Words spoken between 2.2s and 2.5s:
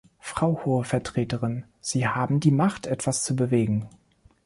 die